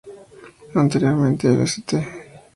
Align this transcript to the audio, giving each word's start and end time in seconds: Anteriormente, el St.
Anteriormente, 0.73 1.47
el 1.59 1.67
St. 1.67 2.03